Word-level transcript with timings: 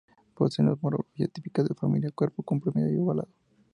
Poseen 0.33 0.65
la 0.65 0.75
morfología 0.81 1.27
típica 1.27 1.61
de 1.61 1.67
su 1.67 1.75
familia, 1.75 2.09
cuerpo 2.09 2.41
comprimido 2.41 2.91
y 2.91 2.97
ovalado. 2.97 3.29